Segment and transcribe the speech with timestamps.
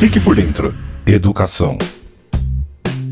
[0.00, 0.74] Fique por dentro.
[1.06, 1.76] Educação.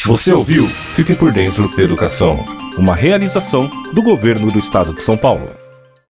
[0.06, 0.66] Você ouviu?
[0.96, 2.44] Fique por dentro da educação.
[2.80, 5.48] Uma realização do governo do Estado de São Paulo.